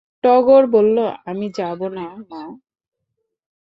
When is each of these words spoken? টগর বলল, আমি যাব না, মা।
টগর 0.23 0.63
বলল, 0.67 0.97
আমি 1.25 1.47
যাব 1.57 1.79
না, 1.87 2.05
মা। 2.29 2.41